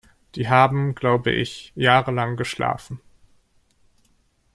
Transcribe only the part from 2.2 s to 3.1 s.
geschlafen.